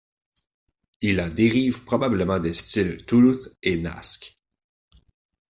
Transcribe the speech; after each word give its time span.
Il 1.01 1.19
a 1.19 1.29
dérive 1.29 1.83
probablement 1.83 2.39
des 2.39 2.55
styles 2.55 3.05
Thuluth 3.05 3.55
et 3.61 3.77
Naskh. 3.77 4.35